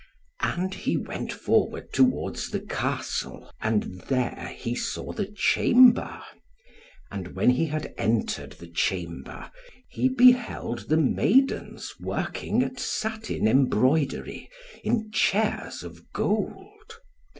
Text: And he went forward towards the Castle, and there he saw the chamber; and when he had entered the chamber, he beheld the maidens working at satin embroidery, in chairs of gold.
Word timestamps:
And 0.41 0.73
he 0.73 0.97
went 0.97 1.31
forward 1.31 1.93
towards 1.93 2.49
the 2.49 2.59
Castle, 2.59 3.51
and 3.61 4.01
there 4.07 4.51
he 4.57 4.73
saw 4.73 5.11
the 5.13 5.27
chamber; 5.27 6.23
and 7.11 7.35
when 7.35 7.51
he 7.51 7.67
had 7.67 7.93
entered 7.99 8.53
the 8.53 8.65
chamber, 8.67 9.51
he 9.91 10.09
beheld 10.09 10.89
the 10.89 10.97
maidens 10.97 11.93
working 11.99 12.63
at 12.63 12.79
satin 12.79 13.47
embroidery, 13.47 14.49
in 14.83 15.11
chairs 15.11 15.83
of 15.83 16.11
gold. 16.11 16.97